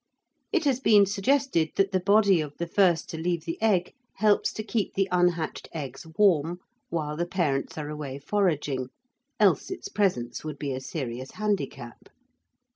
[0.51, 4.51] It has been suggested that the body of the first to leave the egg helps
[4.53, 6.57] to keep the unhatched eggs warm
[6.89, 8.89] while the parents are away foraging,
[9.39, 12.09] else its presence would be a serious handicap.